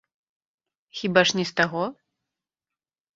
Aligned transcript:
Хіба 0.99 1.21
ж 1.31 1.39
не 1.39 1.45
з 1.49 1.53
таго? 1.61 1.83